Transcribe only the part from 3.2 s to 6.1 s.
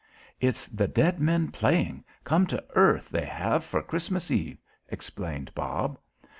have, for Christmas Eve," explained Bob.